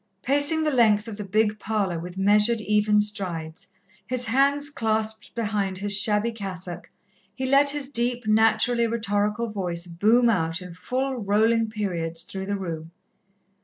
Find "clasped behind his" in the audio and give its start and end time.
4.71-5.95